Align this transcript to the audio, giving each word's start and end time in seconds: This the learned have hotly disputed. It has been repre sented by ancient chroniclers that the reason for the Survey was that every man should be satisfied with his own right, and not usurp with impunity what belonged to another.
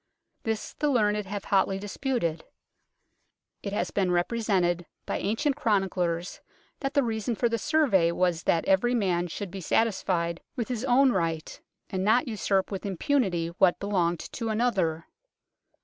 This 0.41 0.73
the 0.73 0.89
learned 0.89 1.27
have 1.27 1.45
hotly 1.45 1.77
disputed. 1.77 2.43
It 3.61 3.71
has 3.71 3.91
been 3.91 4.09
repre 4.09 4.39
sented 4.39 4.85
by 5.05 5.19
ancient 5.19 5.55
chroniclers 5.55 6.41
that 6.79 6.95
the 6.95 7.03
reason 7.03 7.35
for 7.35 7.47
the 7.47 7.59
Survey 7.59 8.11
was 8.11 8.41
that 8.45 8.65
every 8.65 8.95
man 8.95 9.27
should 9.27 9.51
be 9.51 9.61
satisfied 9.61 10.41
with 10.55 10.69
his 10.69 10.83
own 10.85 11.11
right, 11.11 11.61
and 11.87 12.03
not 12.03 12.27
usurp 12.27 12.71
with 12.71 12.83
impunity 12.83 13.49
what 13.59 13.77
belonged 13.79 14.21
to 14.31 14.49
another. 14.49 15.05